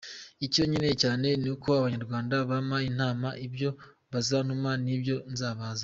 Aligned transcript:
Icyo 0.45 0.61
nkeneye 0.67 0.95
cyane 1.03 1.27
ni 1.41 1.49
uko 1.53 1.67
Abanyarwanda 1.79 2.33
bampa 2.49 2.77
inama, 2.91 3.27
ibyo 3.47 3.69
bazantuma 4.11 4.71
nibyo 4.85 5.15
nzabazanira. 5.31 5.79